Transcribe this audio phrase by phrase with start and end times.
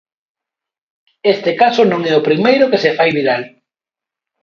[1.33, 3.43] Este caso no é primeiro que se fai viral.